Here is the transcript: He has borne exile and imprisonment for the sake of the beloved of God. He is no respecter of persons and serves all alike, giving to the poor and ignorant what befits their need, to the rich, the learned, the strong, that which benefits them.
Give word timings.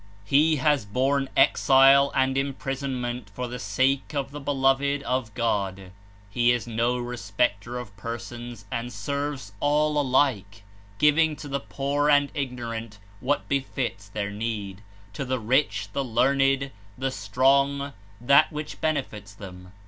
He 0.25 0.55
has 0.55 0.83
borne 0.83 1.29
exile 1.37 2.11
and 2.15 2.35
imprisonment 2.35 3.29
for 3.35 3.47
the 3.47 3.59
sake 3.59 4.15
of 4.15 4.31
the 4.31 4.39
beloved 4.39 5.03
of 5.03 5.31
God. 5.35 5.91
He 6.27 6.51
is 6.51 6.65
no 6.65 6.97
respecter 6.97 7.77
of 7.77 7.95
persons 7.97 8.65
and 8.71 8.91
serves 8.91 9.51
all 9.59 10.01
alike, 10.01 10.63
giving 10.97 11.35
to 11.35 11.47
the 11.47 11.59
poor 11.59 12.09
and 12.09 12.31
ignorant 12.33 12.97
what 13.19 13.47
befits 13.47 14.09
their 14.09 14.31
need, 14.31 14.81
to 15.13 15.23
the 15.23 15.37
rich, 15.39 15.89
the 15.93 16.03
learned, 16.03 16.71
the 16.97 17.11
strong, 17.11 17.93
that 18.19 18.51
which 18.51 18.81
benefits 18.81 19.35
them. 19.35 19.71